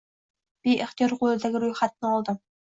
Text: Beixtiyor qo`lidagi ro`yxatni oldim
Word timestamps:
Beixtiyor 0.69 1.15
qo`lidagi 1.21 1.63
ro`yxatni 1.67 2.13
oldim 2.17 2.45